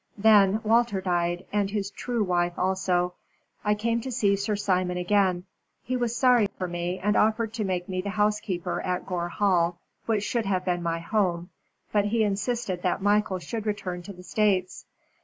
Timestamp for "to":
4.01-4.11, 7.53-7.63, 14.01-14.11